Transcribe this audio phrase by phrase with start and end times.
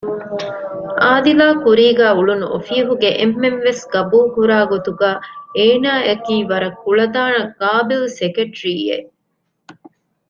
[1.03, 5.17] އާދިލާ ކުރީގައި އުޅުނު އޮފީހުގެ އެންމެންވެސް ގަބޫލު ކުރާގޮތުގައި
[5.57, 9.09] އޭނާއަކީ ވަރަށް ކުޅަދާނަ ޤާބިލް ސެކެޓްރީއެއް